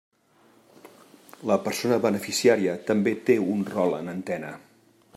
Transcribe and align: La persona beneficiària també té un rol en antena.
La 1.51 1.57
persona 1.67 2.01
beneficiària 2.07 2.75
també 2.91 3.17
té 3.31 3.39
un 3.55 3.65
rol 3.75 3.99
en 4.03 4.15
antena. 4.19 4.55